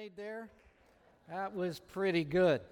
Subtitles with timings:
[0.00, 0.48] made there?
[1.28, 2.62] That was pretty good.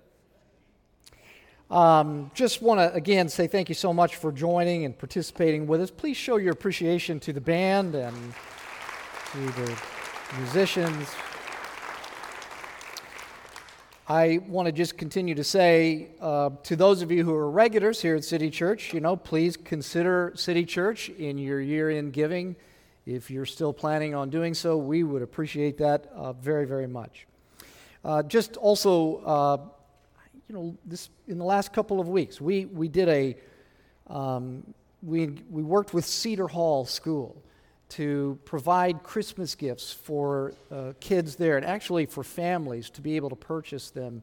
[1.70, 5.82] Um, just want to again say thank you so much for joining and participating with
[5.82, 5.90] us.
[5.90, 8.16] Please show your appreciation to the band and
[9.32, 9.78] to the
[10.38, 11.06] musicians.
[14.08, 18.00] I want to just continue to say uh, to those of you who are regulars
[18.00, 22.56] here at City Church, you know, please consider City Church in your year end giving.
[23.08, 27.26] If you're still planning on doing so, we would appreciate that uh, very, very much.
[28.04, 29.56] Uh, just also, uh,
[30.46, 33.34] you know, this in the last couple of weeks, we, we did a,
[34.08, 34.62] um,
[35.02, 37.42] we, we worked with Cedar Hall School
[37.90, 43.30] to provide Christmas gifts for uh, kids there and actually for families to be able
[43.30, 44.22] to purchase them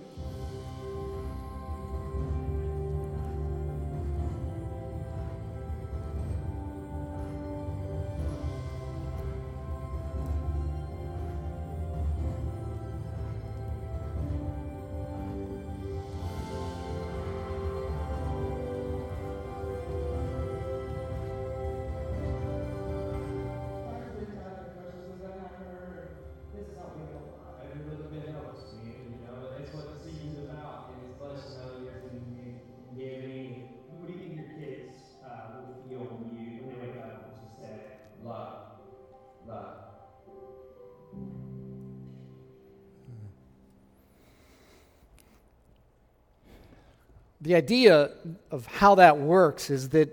[47.41, 48.11] the idea
[48.51, 50.09] of how that works is that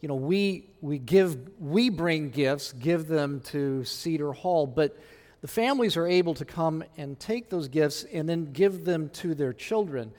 [0.00, 4.96] you know we we give we bring gifts give them to cedar hall but
[5.40, 9.34] the families are able to come and take those gifts and then give them to
[9.34, 10.12] their children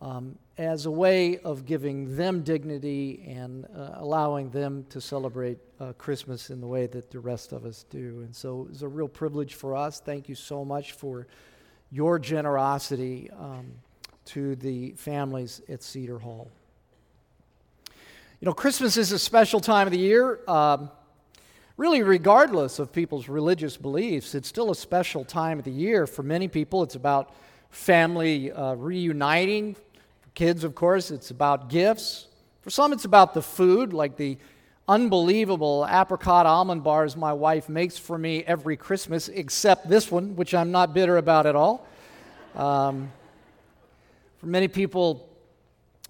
[0.00, 5.92] um, as a way of giving them dignity and uh, allowing them to celebrate uh,
[5.94, 8.22] Christmas in the way that the rest of us do.
[8.24, 10.00] And so it's a real privilege for us.
[10.00, 11.26] Thank you so much for
[11.90, 13.30] your generosity.
[13.38, 13.72] Um,
[14.24, 16.50] to the families at Cedar Hall.
[18.40, 20.40] You know, Christmas is a special time of the year.
[20.48, 20.90] Um,
[21.76, 26.06] really, regardless of people's religious beliefs, it's still a special time of the year.
[26.06, 27.34] For many people, it's about
[27.70, 29.74] family uh, reuniting.
[29.74, 32.26] For kids, of course, it's about gifts.
[32.62, 34.38] For some, it's about the food, like the
[34.92, 40.52] unbelievable apricot almond bars my wife makes for me every Christmas, except this one, which
[40.52, 41.86] I'm not bitter about at all.
[42.54, 43.10] Um,
[44.36, 45.30] for many people,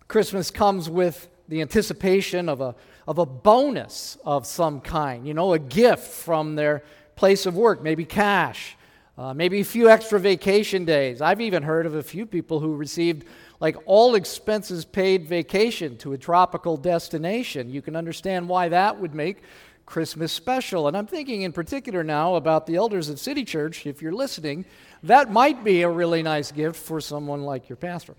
[0.09, 2.75] Christmas comes with the anticipation of a,
[3.07, 6.83] of a bonus of some kind, you know, a gift from their
[7.15, 8.77] place of work, maybe cash,
[9.19, 11.21] uh, maybe a few extra vacation days.
[11.21, 13.27] I've even heard of a few people who received
[13.61, 17.71] like all expenses paid vacation to a tropical destination.
[17.71, 19.43] You can understand why that would make
[19.85, 20.89] Christmas special.
[20.89, 24.65] And I'm thinking in particular now about the elders of City Church, if you're listening,
[25.03, 28.15] that might be a really nice gift for someone like your pastor.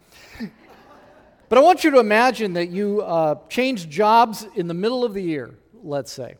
[1.49, 5.13] but I want you to imagine that you uh, changed jobs in the middle of
[5.13, 6.35] the year, let's say.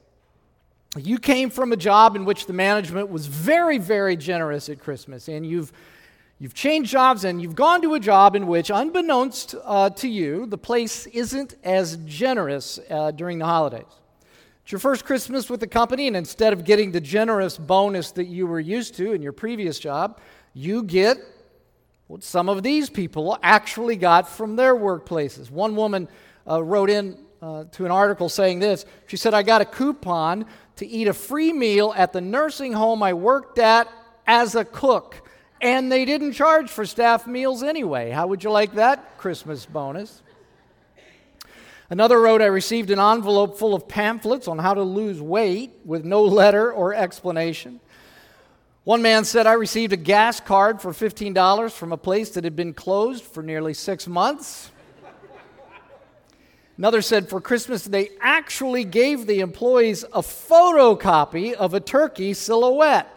[0.98, 5.28] You came from a job in which the management was very, very generous at Christmas,
[5.28, 5.72] and you've
[6.40, 10.46] You've changed jobs and you've gone to a job in which, unbeknownst uh, to you,
[10.46, 13.86] the place isn't as generous uh, during the holidays.
[14.64, 18.26] It's your first Christmas with the company, and instead of getting the generous bonus that
[18.26, 20.20] you were used to in your previous job,
[20.54, 21.18] you get
[22.08, 25.50] what some of these people actually got from their workplaces.
[25.50, 26.10] One woman
[26.46, 30.46] uh, wrote in uh, to an article saying this She said, I got a coupon
[30.78, 33.92] to eat a free meal at the nursing home I worked at
[34.26, 35.30] as a cook,
[35.62, 38.10] and they didn't charge for staff meals anyway.
[38.10, 40.22] How would you like that Christmas bonus?
[41.90, 46.04] Another wrote, I received an envelope full of pamphlets on how to lose weight with
[46.06, 47.80] no letter or explanation.
[48.84, 52.56] One man said, I received a gas card for $15 from a place that had
[52.56, 54.72] been closed for nearly six months.
[56.78, 63.08] Another said, for Christmas, they actually gave the employees a photocopy of a turkey silhouette.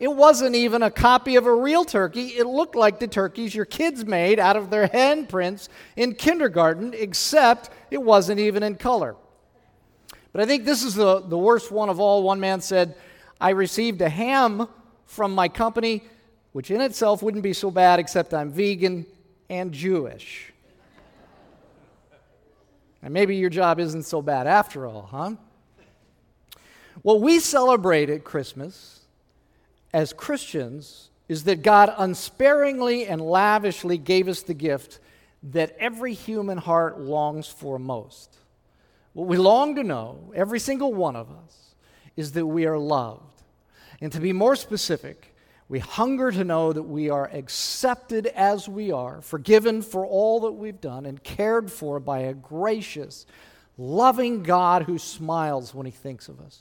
[0.00, 2.28] It wasn't even a copy of a real turkey.
[2.28, 7.70] It looked like the turkeys your kids made out of their handprints in kindergarten, except
[7.90, 9.16] it wasn't even in color.
[10.32, 12.22] But I think this is the, the worst one of all.
[12.22, 12.94] One man said,
[13.40, 14.68] I received a ham
[15.06, 16.02] from my company,
[16.52, 19.06] which in itself wouldn't be so bad except I'm vegan
[19.48, 20.52] and Jewish.
[23.02, 25.32] And maybe your job isn't so bad after all, huh?
[27.02, 29.00] What we celebrate at Christmas
[29.92, 34.98] as Christians is that God unsparingly and lavishly gave us the gift
[35.42, 38.36] that every human heart longs for most.
[39.12, 41.74] What we long to know, every single one of us,
[42.16, 43.42] is that we are loved.
[44.00, 45.34] And to be more specific,
[45.68, 50.52] we hunger to know that we are accepted as we are, forgiven for all that
[50.52, 53.26] we've done, and cared for by a gracious,
[53.76, 56.60] loving God who smiles when he thinks of us.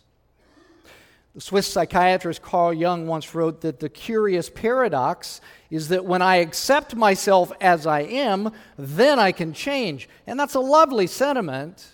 [1.36, 5.40] The Swiss psychiatrist Carl Jung once wrote that the curious paradox
[5.70, 10.10] is that when I accept myself as I am, then I can change.
[10.26, 11.88] And that's a lovely sentiment.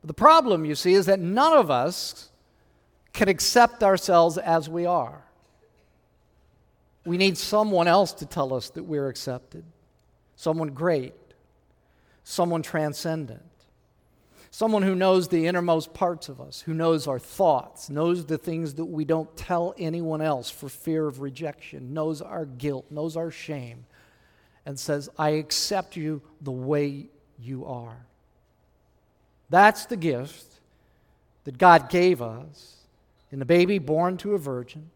[0.00, 2.30] But the problem, you see, is that none of us
[3.12, 5.22] can accept ourselves as we are.
[7.04, 9.64] We need someone else to tell us that we're accepted,
[10.36, 11.14] someone great,
[12.24, 13.42] someone transcendent.
[14.54, 18.74] Someone who knows the innermost parts of us, who knows our thoughts, knows the things
[18.74, 23.30] that we don't tell anyone else for fear of rejection, knows our guilt, knows our
[23.30, 23.86] shame,
[24.66, 27.06] and says, I accept you the way
[27.40, 27.96] you are.
[29.48, 30.44] That's the gift
[31.44, 32.76] that God gave us
[33.30, 34.90] in the baby born to a virgin,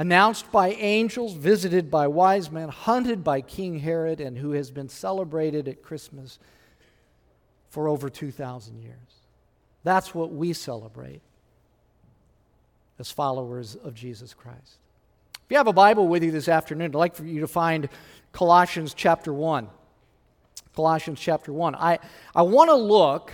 [0.00, 4.88] announced by angels, visited by wise men, hunted by King Herod, and who has been
[4.88, 6.38] celebrated at Christmas
[7.68, 8.94] for over 2,000 years.
[9.84, 11.20] That's what we celebrate
[12.98, 14.78] as followers of Jesus Christ.
[15.34, 17.86] If you have a Bible with you this afternoon, I'd like for you to find
[18.32, 19.68] Colossians chapter 1.
[20.74, 21.74] Colossians chapter 1.
[21.74, 21.98] I,
[22.34, 23.32] I want to look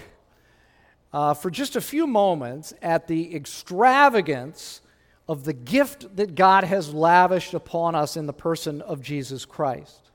[1.12, 4.80] uh, for just a few moments at the extravagance
[5.28, 10.10] of the gift that God has lavished upon us in the person of Jesus Christ.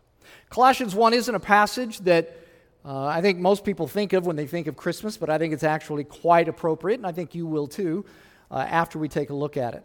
[0.49, 2.37] Colossians 1 isn't a passage that
[2.83, 5.53] uh, I think most people think of when they think of Christmas, but I think
[5.53, 8.05] it's actually quite appropriate, and I think you will too
[8.49, 9.83] uh, after we take a look at it.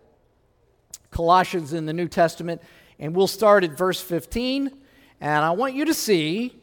[1.10, 2.62] Colossians in the New Testament,
[2.98, 4.70] and we'll start at verse 15,
[5.20, 6.54] and I want you to see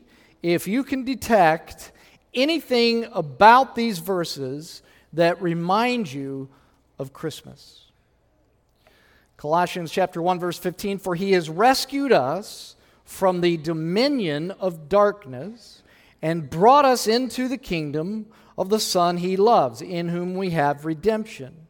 [0.42, 1.92] if you can detect
[2.34, 4.82] anything about these verses
[5.14, 6.50] that remind you
[6.98, 7.83] of Christmas.
[9.44, 15.84] Colossians chapter 1 verse 15 for he has rescued us from the dominion of darkness
[16.22, 20.86] and brought us into the kingdom of the Son he loves, in whom we have
[20.86, 21.68] redemption,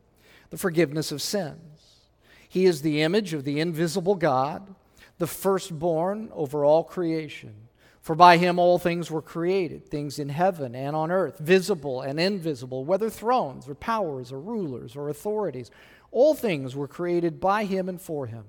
[0.52, 2.02] the forgiveness of sins.
[2.48, 4.76] He is the image of the invisible God,
[5.18, 7.56] the firstborn over all creation.
[8.04, 12.20] For by him all things were created, things in heaven and on earth, visible and
[12.20, 15.72] invisible, whether thrones or powers or rulers or authorities.
[16.14, 18.46] All things were created by him and for him.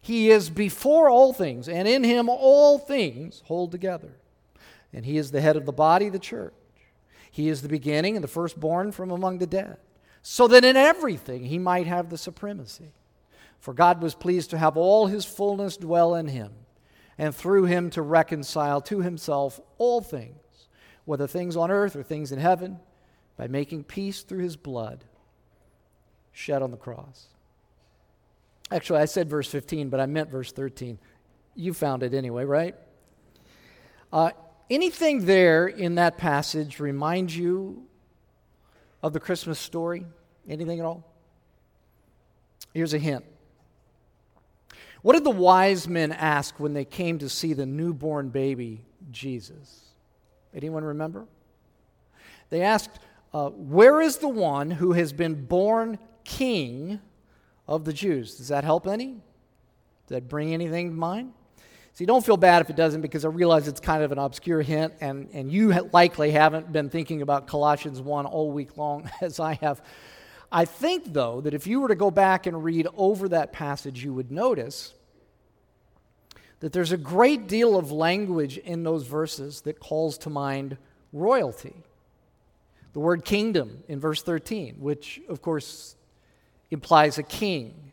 [0.00, 4.12] He is before all things, and in him all things hold together
[4.96, 6.54] and he is the head of the body, the church.
[7.30, 9.76] He is the beginning and the firstborn from among the dead,
[10.22, 12.92] so that in everything he might have the supremacy.
[13.60, 16.52] For God was pleased to have all his fullness dwell in him,
[17.18, 20.34] and through him to reconcile to himself all things,
[21.04, 22.78] whether things on earth or things in heaven,
[23.36, 25.04] by making peace through his blood
[26.36, 27.26] shed on the cross.
[28.70, 30.98] Actually, I said verse 15, but I meant verse 13.
[31.54, 32.74] You found it anyway, right?
[34.12, 34.30] Uh,
[34.68, 37.84] Anything there in that passage remind you
[39.02, 40.04] of the Christmas story?
[40.48, 41.04] Anything at all?
[42.74, 43.24] Here's a hint.
[45.02, 49.84] What did the wise men ask when they came to see the newborn baby Jesus?
[50.52, 51.26] Anyone remember?
[52.50, 52.98] They asked,
[53.32, 57.00] uh, Where is the one who has been born king
[57.66, 58.36] of the Jews?
[58.36, 59.12] Does that help any?
[60.06, 61.32] Does that bring anything to mind?
[61.94, 64.60] See, don't feel bad if it doesn't because I realize it's kind of an obscure
[64.60, 69.40] hint, and, and you likely haven't been thinking about Colossians 1 all week long as
[69.40, 69.80] I have.
[70.52, 74.04] I think, though, that if you were to go back and read over that passage,
[74.04, 74.92] you would notice
[76.60, 80.76] that there's a great deal of language in those verses that calls to mind
[81.12, 81.74] royalty.
[82.92, 85.96] The word kingdom in verse 13, which, of course,
[86.70, 87.86] implies a king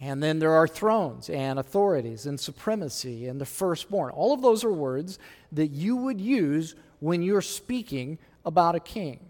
[0.00, 4.10] and then there are thrones and authorities and supremacy and the firstborn.
[4.12, 5.18] All of those are words
[5.52, 9.20] that you would use when you're speaking about a king.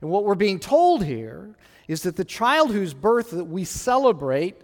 [0.00, 1.54] And what we're being told here
[1.86, 4.56] is that the child whose birth that we celebrate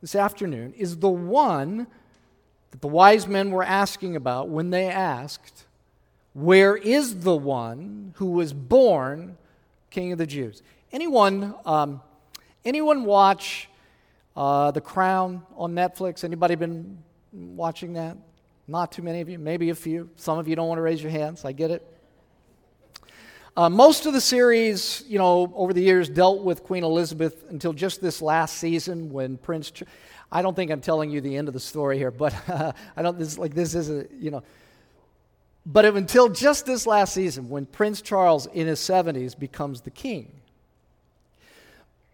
[0.00, 1.88] this afternoon is the one
[2.70, 5.64] that the wise men were asking about when they asked,
[6.32, 9.36] Where is the one who was born
[9.90, 10.62] King of the Jews?
[10.92, 12.00] Anyone, um,
[12.66, 13.68] anyone watch
[14.36, 16.22] Uh, the Crown on Netflix.
[16.22, 16.98] Anybody been
[17.32, 18.18] watching that?
[18.68, 20.10] Not too many of you, maybe a few.
[20.16, 21.46] Some of you don't want to raise your hands.
[21.46, 21.82] I get it.
[23.56, 27.72] Uh, most of the series, you know, over the years dealt with Queen Elizabeth until
[27.72, 29.70] just this last season when Prince.
[29.70, 29.84] Ch-
[30.30, 33.00] I don't think I'm telling you the end of the story here, but uh, I
[33.00, 33.18] don't.
[33.18, 34.42] This like this is a you know.
[35.64, 40.30] But until just this last season, when Prince Charles in his 70s becomes the king.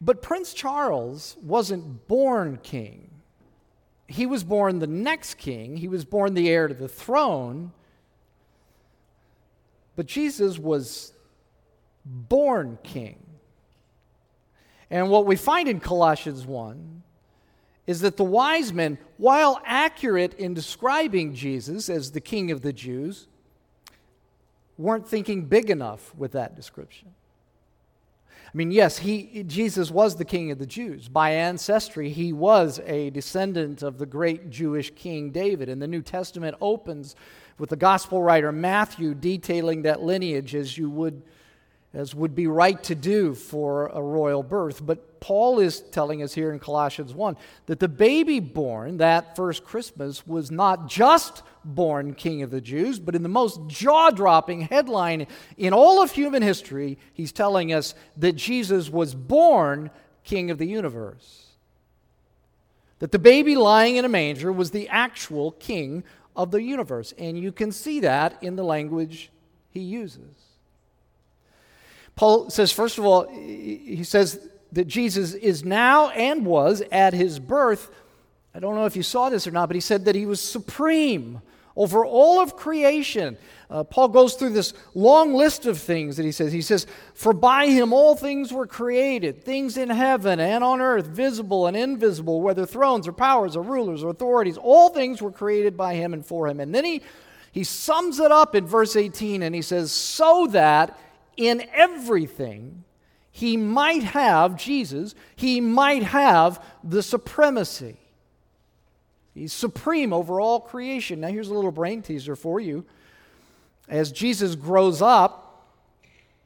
[0.04, 3.08] But Prince Charles wasn't born king.
[4.08, 5.76] He was born the next king.
[5.76, 7.70] He was born the heir to the throne.
[9.94, 11.12] But Jesus was
[12.04, 13.24] born king.
[14.90, 17.04] And what we find in Colossians 1
[17.86, 22.72] is that the wise men, while accurate in describing Jesus as the king of the
[22.72, 23.28] Jews,
[24.76, 27.14] weren't thinking big enough with that description.
[28.52, 31.08] I mean, yes, he, Jesus was the king of the Jews.
[31.08, 35.70] By ancestry, he was a descendant of the great Jewish king David.
[35.70, 37.16] And the New Testament opens
[37.56, 41.22] with the gospel writer Matthew detailing that lineage as you would
[41.94, 44.84] as would be right to do for a royal birth.
[44.84, 49.64] But Paul is telling us here in Colossians 1 that the baby born that first
[49.64, 54.62] Christmas was not just born king of the Jews, but in the most jaw dropping
[54.62, 59.90] headline in all of human history, he's telling us that Jesus was born
[60.24, 61.46] king of the universe.
[63.00, 67.12] That the baby lying in a manger was the actual king of the universe.
[67.18, 69.30] And you can see that in the language
[69.70, 70.51] he uses.
[72.14, 77.38] Paul says, first of all, he says that Jesus is now and was at his
[77.38, 77.90] birth.
[78.54, 80.40] I don't know if you saw this or not, but he said that he was
[80.40, 81.40] supreme
[81.76, 83.36] over all of creation.
[83.70, 86.52] Uh, Paul goes through this long list of things that he says.
[86.52, 91.06] He says, For by him all things were created, things in heaven and on earth,
[91.06, 95.76] visible and invisible, whether thrones or powers or rulers or authorities, all things were created
[95.76, 96.60] by him and for him.
[96.60, 97.02] And then he,
[97.50, 100.98] he sums it up in verse 18 and he says, So that
[101.36, 102.84] in everything,
[103.30, 107.96] he might have, Jesus, he might have the supremacy.
[109.34, 111.20] He's supreme over all creation.
[111.20, 112.84] Now, here's a little brain teaser for you.
[113.88, 115.42] As Jesus grows up,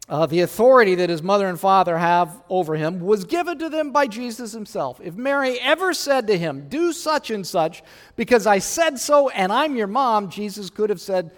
[0.08, 3.90] uh, the authority that his mother and father have over him was given to them
[3.90, 5.00] by Jesus himself.
[5.02, 7.82] If Mary ever said to him, Do such and such
[8.14, 11.32] because I said so and I'm your mom, Jesus could have said,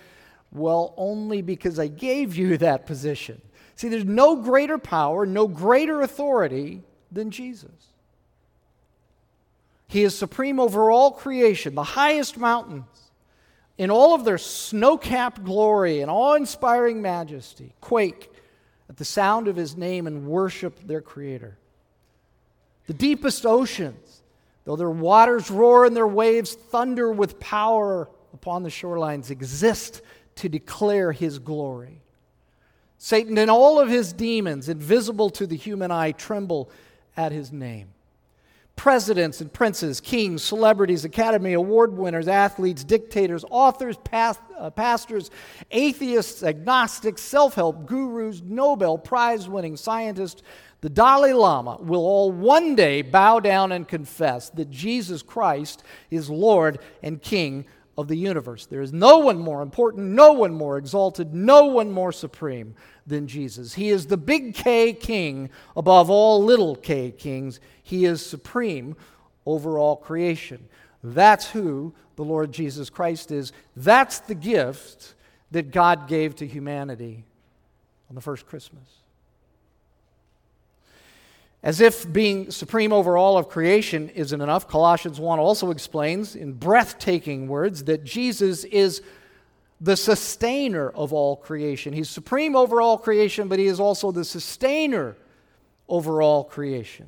[0.53, 3.41] well, only because I gave you that position.
[3.77, 7.71] See, there's no greater power, no greater authority than Jesus.
[9.87, 12.85] He is supreme over all creation, the highest mountains,
[13.79, 18.31] in all of their snow capped glory and awe inspiring majesty, quake
[18.89, 21.57] at the sound of his name and worship their Creator.
[22.87, 24.23] The deepest oceans,
[24.65, 30.03] though their waters roar and their waves thunder with power upon the shorelines, exist
[30.39, 32.01] to declare his glory.
[32.97, 36.71] Satan and all of his demons, invisible to the human eye, tremble
[37.17, 37.89] at his name.
[38.75, 45.33] Presidents and princes, kings, celebrities, Academy Award winners, athletes, dictators, authors, past, uh, pastors,
[45.73, 50.43] atheists, agnostics, self help gurus, Nobel Prize winning scientists,
[50.81, 56.31] the Dalai Lama will all one day bow down and confess that Jesus Christ is
[56.31, 57.65] Lord and King
[57.99, 58.65] of the universe.
[58.65, 62.77] There is no one more important, no one more exalted, no one more supreme
[63.09, 63.75] than Jesus.
[63.75, 67.59] He is the big K king above all little k kings.
[67.83, 68.97] He is supreme
[69.45, 70.69] over all creation.
[71.03, 73.53] That's who the Lord Jesus Christ is.
[73.75, 75.15] That's the gift
[75.51, 77.25] that God gave to humanity
[78.09, 78.98] on the first Christmas.
[81.63, 86.53] As if being supreme over all of creation isn't enough, Colossians 1 also explains in
[86.53, 89.03] breathtaking words that Jesus is
[89.81, 91.93] the sustainer of all creation.
[91.93, 95.17] He's supreme over all creation, but he is also the sustainer
[95.89, 97.07] over all creation.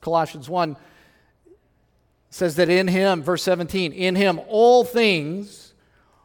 [0.00, 0.76] Colossians 1
[2.30, 5.72] says that in him, verse 17, in him all things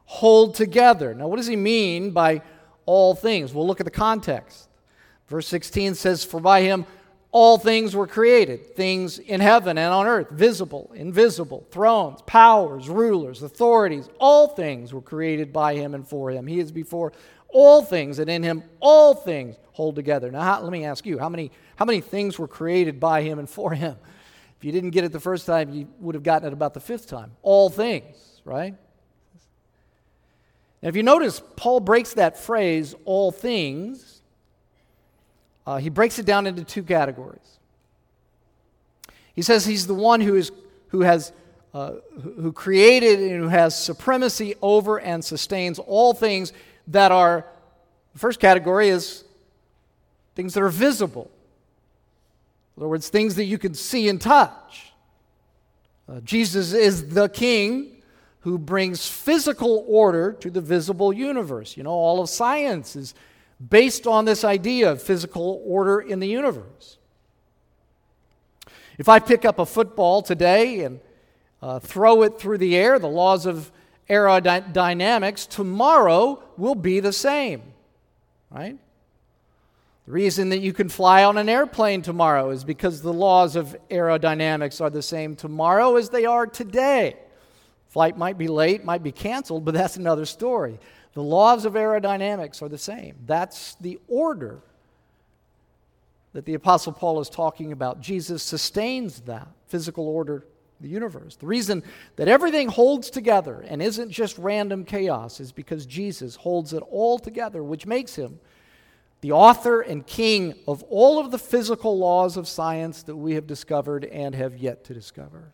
[0.06, 1.14] hold together.
[1.14, 2.42] Now, what does he mean by
[2.88, 3.54] all things?
[3.54, 4.69] We'll look at the context.
[5.30, 6.86] Verse 16 says, For by him
[7.32, 13.44] all things were created, things in heaven and on earth, visible, invisible, thrones, powers, rulers,
[13.44, 16.48] authorities, all things were created by him and for him.
[16.48, 17.14] He is before
[17.48, 20.32] all things, and in him all things hold together.
[20.32, 23.40] Now, how, let me ask you, how many, how many things were created by him
[23.40, 23.96] and for him?
[24.58, 26.80] If you didn't get it the first time, you would have gotten it about the
[26.80, 27.32] fifth time.
[27.44, 28.76] All things, right?
[30.82, 34.19] Now, if you notice, Paul breaks that phrase, all things,
[35.70, 37.60] uh, he breaks it down into two categories.
[39.36, 40.52] He says he's the one who, is,
[40.88, 41.32] who has
[41.76, 41.92] uh,
[42.24, 46.54] who created and who has supremacy over and sustains all things
[46.88, 47.46] that are,
[48.14, 49.24] the first category is
[50.34, 51.30] things that are visible.
[52.76, 54.92] In other words, things that you can see and touch.
[56.12, 58.02] Uh, Jesus is the king
[58.40, 61.78] who brings physical order to the visible universe.
[61.78, 63.14] You know, all of science is
[63.68, 66.98] based on this idea of physical order in the universe.
[68.98, 71.00] If I pick up a football today and
[71.62, 73.72] uh, throw it through the air, the laws of
[74.10, 77.62] aerodynamics tomorrow will be the same,
[78.50, 78.78] right?
[80.06, 83.78] The reason that you can fly on an airplane tomorrow is because the laws of
[83.90, 87.18] aerodynamics are the same tomorrow as they are today.
[87.90, 90.80] Flight might be late, might be canceled, but that's another story.
[91.14, 93.16] The laws of aerodynamics are the same.
[93.26, 94.62] That's the order
[96.34, 98.02] that the Apostle Paul is talking about.
[98.02, 100.46] Jesus sustains that physical order
[100.82, 101.36] the universe.
[101.36, 101.84] The reason
[102.16, 107.20] that everything holds together and isn't just random chaos is because Jesus holds it all
[107.20, 108.40] together, which makes him
[109.22, 113.48] the author and king of all of the physical laws of science that we have
[113.48, 115.52] discovered and have yet to discover.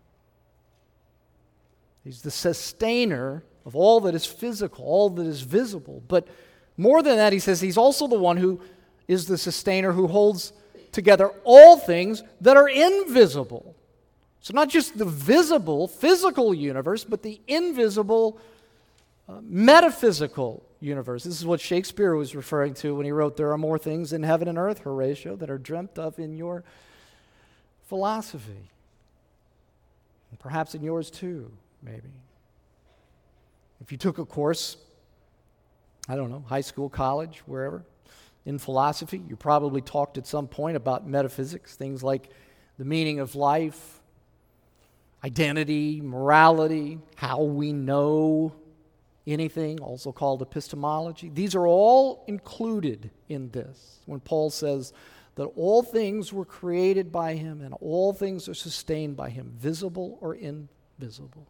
[2.03, 6.03] He's the sustainer of all that is physical, all that is visible.
[6.07, 6.27] But
[6.77, 8.61] more than that, he says he's also the one who
[9.07, 10.53] is the sustainer who holds
[10.91, 13.75] together all things that are invisible.
[14.41, 18.39] So, not just the visible, physical universe, but the invisible,
[19.27, 21.23] uh, metaphysical universe.
[21.23, 24.21] This is what Shakespeare was referring to when he wrote, There are more things in
[24.21, 26.63] heaven and earth, Horatio, that are dreamt of in your
[27.87, 28.69] philosophy.
[30.29, 31.51] And perhaps in yours too,
[31.81, 32.11] maybe.
[33.85, 34.77] If you took a course,
[36.09, 37.85] I don't know, high school, college, wherever,
[38.43, 42.31] in philosophy, you probably talked at some point about metaphysics, things like
[42.79, 44.01] the meaning of life,
[45.23, 48.55] identity, morality, how we know
[49.27, 51.29] anything, also called epistemology.
[51.29, 54.93] These are all included in this when Paul says
[55.35, 60.17] that all things were created by him and all things are sustained by him, visible
[60.21, 61.45] or invisible.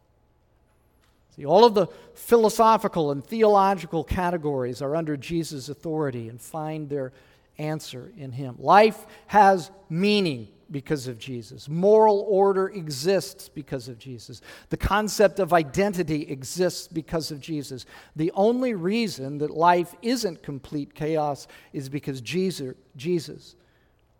[1.36, 7.12] See, all of the philosophical and theological categories are under Jesus' authority and find their
[7.58, 8.56] answer in him.
[8.58, 11.68] Life has meaning because of Jesus.
[11.68, 14.40] Moral order exists because of Jesus.
[14.70, 17.86] The concept of identity exists because of Jesus.
[18.16, 23.56] The only reason that life isn't complete chaos is because Jesus, Jesus,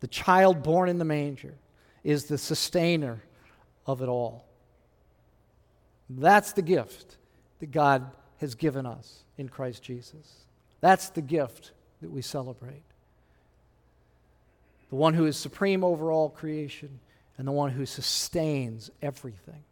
[0.01, 1.55] the child born in the manger,
[2.05, 3.23] is the sustainer
[3.87, 4.46] of it all.
[6.09, 7.17] That's the gift
[7.61, 10.45] that God has given us in Christ Jesus.
[10.81, 12.83] That's the gift that we celebrate
[14.91, 17.01] the one who is supreme over all creation,
[17.39, 19.63] and the one who sustains everything.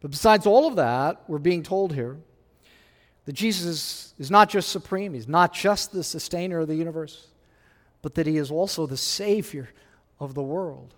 [0.00, 2.16] But besides all of that, we're being told here
[3.26, 7.26] that Jesus is not just supreme, he's not just the sustainer of the universe,
[8.00, 9.68] but that he is also the Savior
[10.20, 10.94] of the world.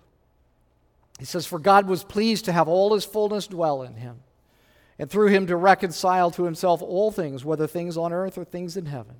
[1.21, 4.21] He says, For God was pleased to have all his fullness dwell in him,
[4.97, 8.75] and through him to reconcile to himself all things, whether things on earth or things
[8.75, 9.17] in heaven,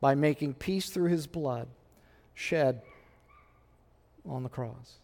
[0.00, 1.68] by making peace through his blood
[2.34, 2.82] shed
[4.28, 4.96] on the cross.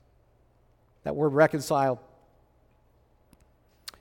[1.04, 2.00] That word reconcile,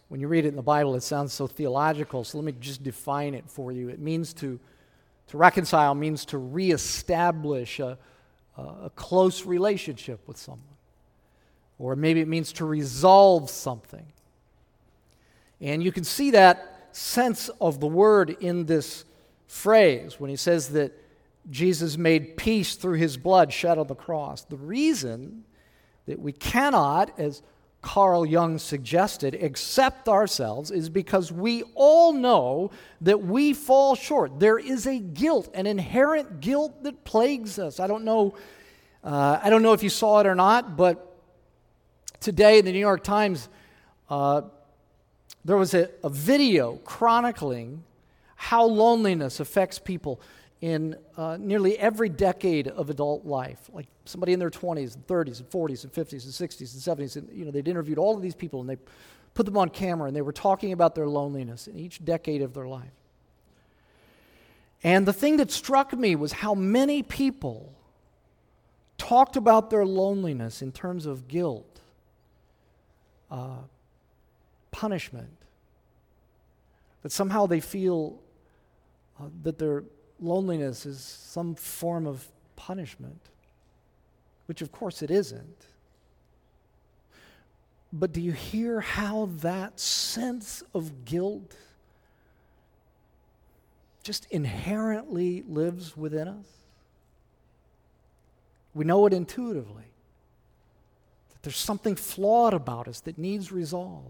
[0.07, 2.81] when you read it in the Bible, it sounds so theological, so let me just
[2.81, 3.89] define it for you.
[3.89, 4.59] It means to,
[5.27, 7.99] to reconcile means to reestablish a,
[8.57, 10.72] a close relationship with someone.
[11.79, 14.05] Or maybe it means to resolve something.
[15.59, 19.05] And you can see that sense of the word in this
[19.47, 20.91] phrase when he says that
[21.49, 24.43] Jesus made peace through his blood shed on the cross.
[24.43, 25.43] The reason
[26.05, 27.41] that we cannot, as
[27.81, 34.39] Carl Jung suggested, accept ourselves is because we all know that we fall short.
[34.39, 37.79] There is a guilt, an inherent guilt that plagues us.
[37.79, 38.35] I don't know,
[39.03, 41.12] uh, I don't know if you saw it or not, but
[42.23, 43.49] today in the New York Times,
[44.09, 44.43] uh,
[45.45, 47.83] there was a, a video chronicling
[48.35, 50.21] how loneliness affects people
[50.61, 55.41] in uh, nearly every decade of adult life, like somebody in their 20s and 30s
[55.41, 57.15] and 40s and 50s and 60s and 70s.
[57.17, 58.77] And, you know, they'd interviewed all of these people and they
[59.33, 62.53] put them on camera and they were talking about their loneliness in each decade of
[62.53, 62.93] their life.
[64.83, 67.73] And the thing that struck me was how many people
[68.97, 71.72] talked about their loneliness in terms of guilt,
[73.33, 73.63] uh,
[74.71, 75.35] punishment,
[77.01, 78.19] that somehow they feel
[79.19, 79.83] uh, that they're
[80.19, 83.19] loneliness is some form of punishment,
[84.45, 85.67] which of course it isn't.
[87.91, 91.55] But do you hear how that sense of guilt
[94.03, 96.45] just inherently lives within us?
[98.75, 99.92] We know it intuitively
[101.43, 104.09] there's something flawed about us that needs resolved.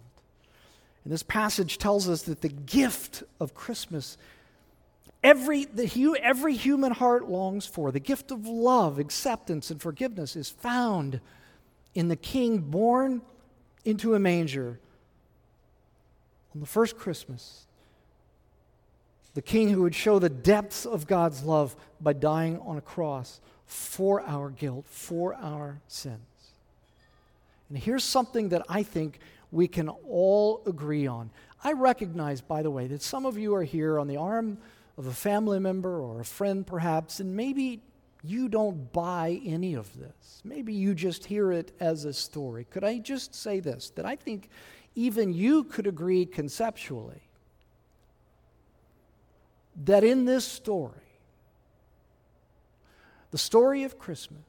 [1.03, 4.17] And this passage tells us that the gift of Christmas,
[5.23, 10.49] every, the, every human heart longs for, the gift of love, acceptance, and forgiveness, is
[10.49, 11.19] found
[11.95, 13.21] in the King born
[13.83, 14.79] into a manger
[16.53, 17.65] on the first Christmas.
[19.33, 23.41] The King who would show the depths of God's love by dying on a cross
[23.65, 26.19] for our guilt, for our sins.
[27.69, 29.19] And here's something that I think
[29.51, 31.29] we can all agree on.
[31.63, 34.57] I recognize, by the way, that some of you are here on the arm
[34.97, 37.81] of a family member or a friend, perhaps, and maybe
[38.23, 40.41] you don't buy any of this.
[40.43, 42.65] Maybe you just hear it as a story.
[42.69, 43.91] Could I just say this?
[43.91, 44.49] That I think
[44.95, 47.21] even you could agree conceptually
[49.85, 50.91] that in this story,
[53.31, 54.41] the story of Christmas,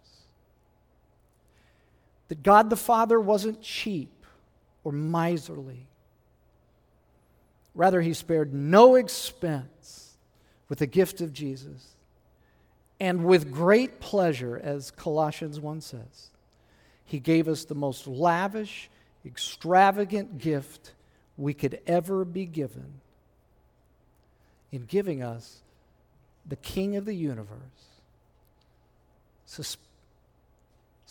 [2.29, 4.11] that God the Father wasn't cheap
[4.83, 5.87] or miserly.
[7.75, 10.15] Rather, he spared no expense
[10.69, 11.95] with the gift of Jesus.
[13.01, 16.31] And with great pleasure, as Colossians 1 says,
[17.05, 18.89] he gave us the most lavish,
[19.27, 20.93] extravagant gift
[21.37, 23.01] we could ever be given
[24.71, 25.61] in giving us
[26.47, 27.59] the King of the universe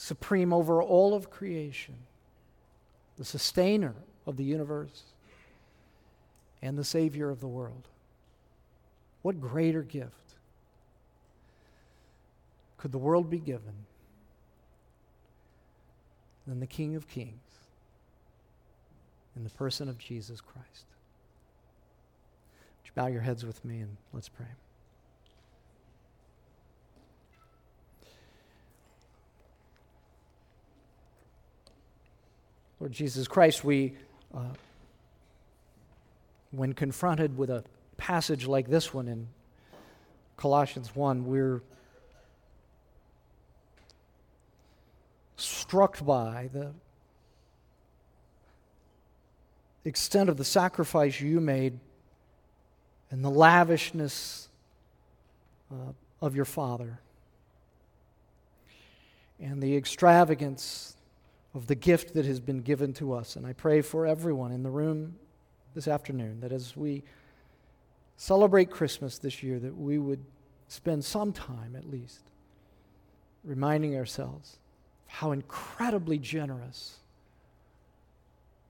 [0.04, 1.96] supreme over all of creation,
[3.18, 3.96] the sustainer
[4.28, 5.04] of the universe,
[6.62, 7.88] and the Savior of the world.
[9.22, 10.36] What greater gift
[12.76, 13.86] could the world be given
[16.46, 17.40] than the King of Kings
[19.38, 20.86] in the person of Jesus Christ?
[22.82, 24.48] Would you bow your heads with me and let's pray?
[32.84, 33.94] Lord Jesus Christ, we,
[34.36, 34.42] uh,
[36.52, 37.64] when confronted with a
[37.96, 39.30] passage like this one in
[40.36, 41.62] Colossians 1, we're
[45.38, 46.74] struck by the
[49.86, 51.80] extent of the sacrifice you made
[53.12, 54.50] and the lavishness
[55.72, 57.00] uh, of your Father
[59.40, 60.98] and the extravagance
[61.54, 63.36] of the gift that has been given to us.
[63.36, 65.16] And I pray for everyone in the room
[65.76, 67.04] this afternoon that as we
[68.18, 70.24] celebrate Christmas this year, that we would
[70.68, 72.22] spend some time at least
[73.44, 74.58] reminding ourselves
[75.08, 76.98] of how incredibly generous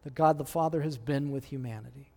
[0.04, 2.10] that God the Father has been with humanity.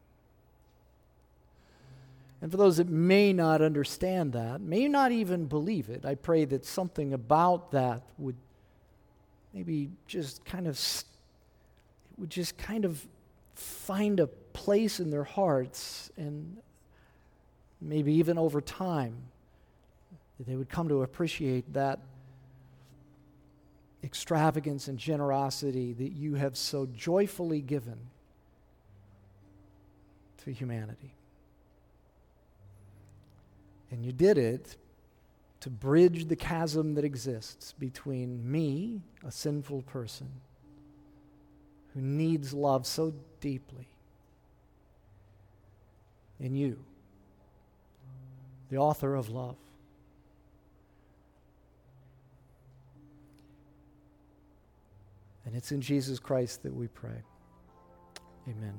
[2.43, 6.45] And for those that may not understand that, may not even believe it, I pray
[6.47, 8.37] that something about that would
[9.57, 10.79] maybe just kind of
[12.19, 13.03] would just kind of
[13.55, 16.59] find a place in their hearts and
[17.81, 19.15] maybe even over time
[20.47, 22.01] they would come to appreciate that
[24.05, 27.99] extravagance and generosity that you have so joyfully given
[30.45, 31.15] to humanity.
[33.91, 34.77] And you did it
[35.61, 40.29] to bridge the chasm that exists between me, a sinful person
[41.95, 43.89] who needs love so deeply,
[46.39, 46.79] and you,
[48.69, 49.57] the author of love.
[55.47, 57.23] And it's in Jesus Christ that we pray.
[58.49, 58.75] Amen.